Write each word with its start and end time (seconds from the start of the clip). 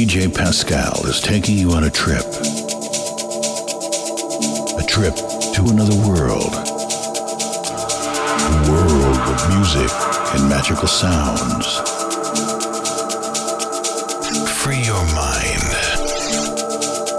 DJ 0.00 0.34
Pascal 0.34 1.04
is 1.04 1.20
taking 1.20 1.58
you 1.58 1.72
on 1.72 1.84
a 1.84 1.90
trip. 1.90 2.24
A 4.78 4.82
trip 4.88 5.14
to 5.52 5.66
another 5.68 5.94
world. 6.08 6.54
A 8.46 8.64
world 8.70 9.20
of 9.28 9.48
music 9.54 9.90
and 10.32 10.48
magical 10.48 10.88
sounds. 10.88 11.66
Free 14.62 14.80
your 14.80 15.04
mind 15.14 15.70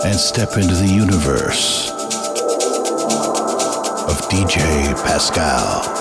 and 0.03 0.19
step 0.19 0.57
into 0.57 0.73
the 0.73 0.91
universe 0.91 1.91
of 4.09 4.27
DJ 4.27 4.95
Pascal. 5.05 6.00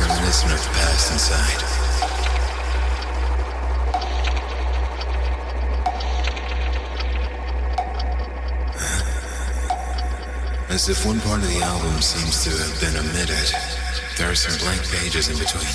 reminiscent 0.00 0.52
of 0.52 0.62
the 0.62 0.70
past 0.70 1.12
inside. 1.12 1.62
As 10.70 10.88
if 10.88 11.04
one 11.04 11.20
part 11.20 11.42
of 11.42 11.48
the 11.48 11.60
album 11.62 12.00
seems 12.00 12.44
to 12.44 12.50
have 12.50 12.80
been 12.80 12.96
omitted, 12.96 13.52
there 14.16 14.30
are 14.30 14.34
some 14.34 14.56
blank 14.58 14.82
pages 14.90 15.28
in 15.28 15.36
between. 15.36 15.74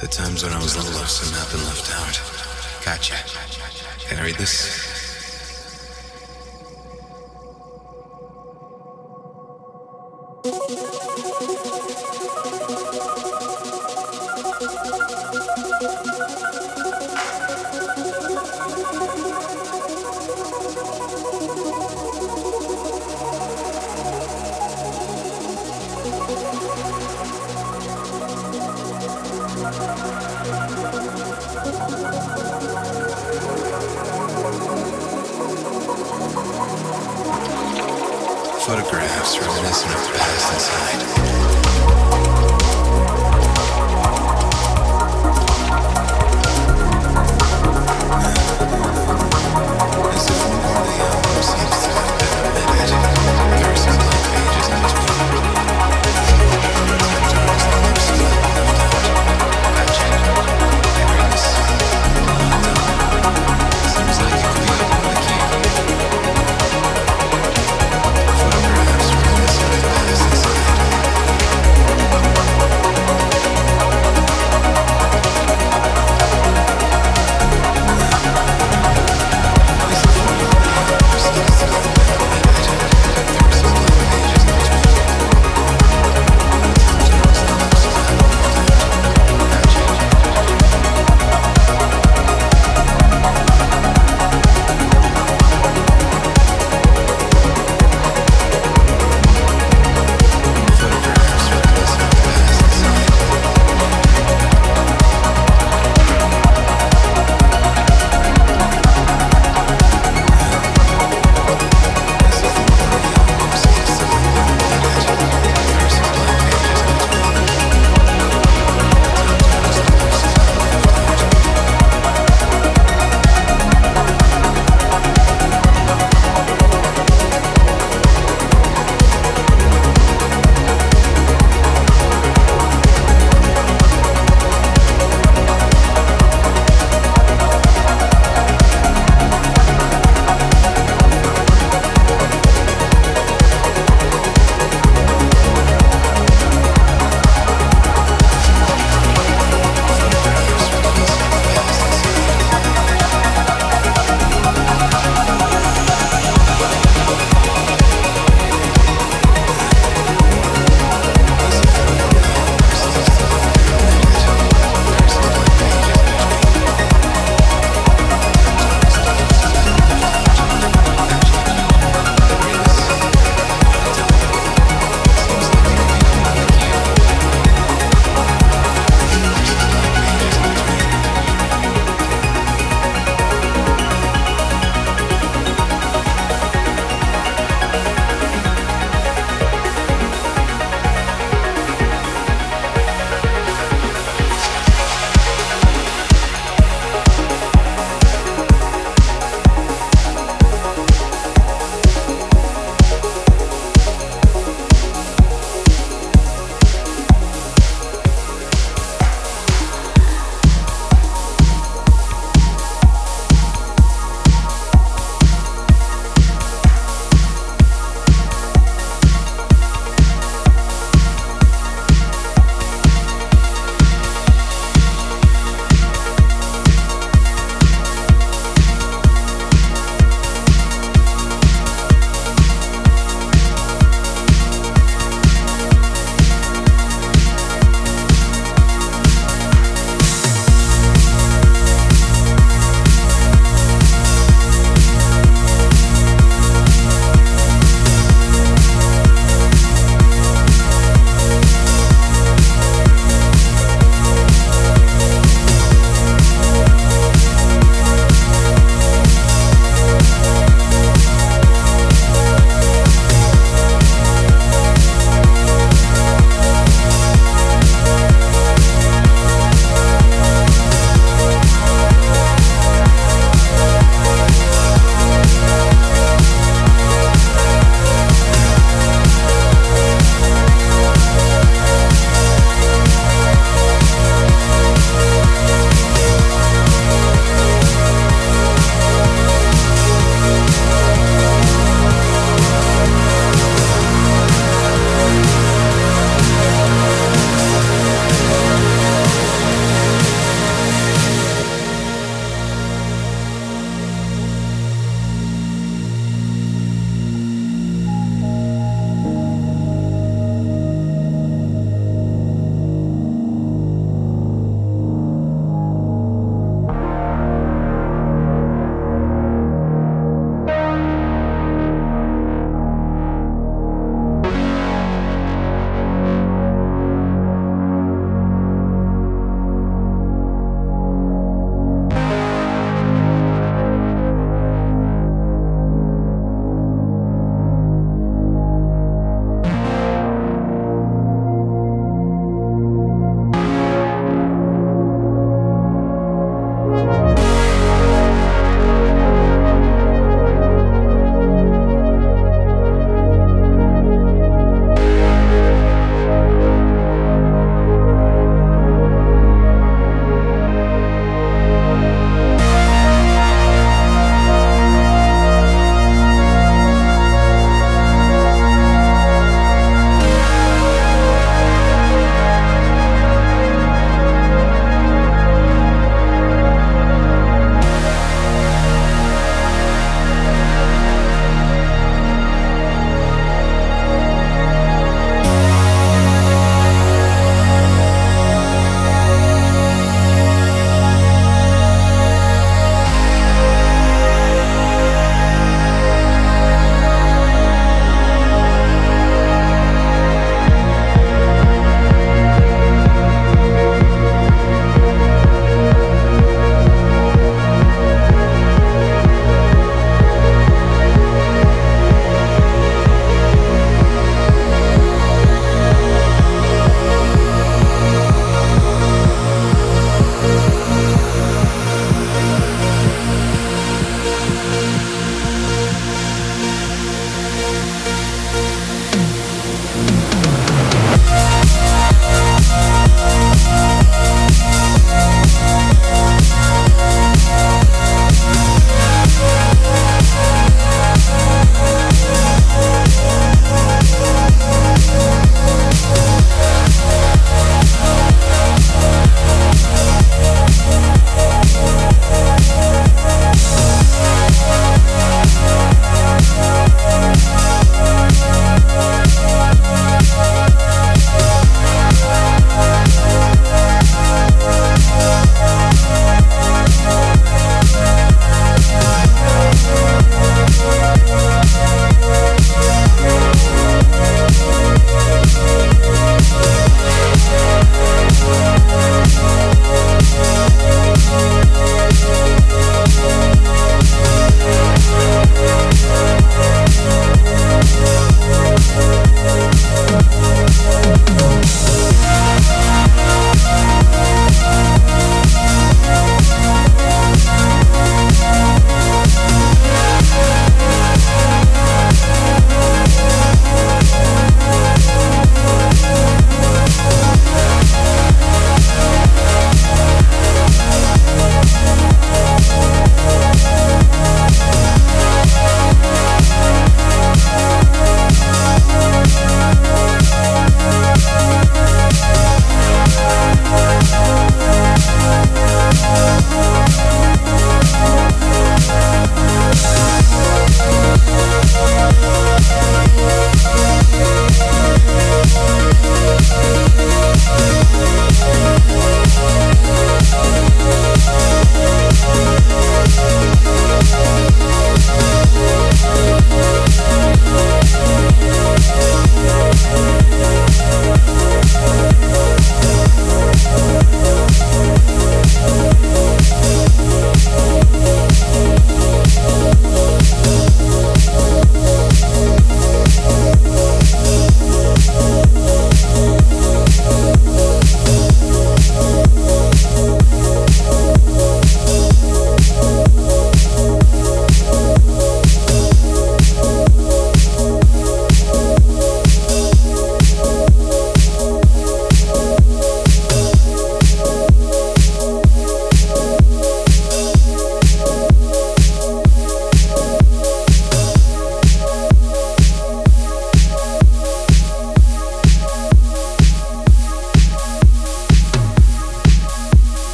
The 0.00 0.08
times 0.08 0.42
when 0.42 0.52
I 0.52 0.58
was 0.58 0.76
little 0.76 0.98
have 0.98 1.08
somehow 1.08 1.44
been 1.52 1.64
left 1.64 1.92
out. 1.92 2.18
Gotcha. 2.84 3.14
Can 4.08 4.18
I 4.18 4.24
read 4.24 4.36
this? 4.36 4.90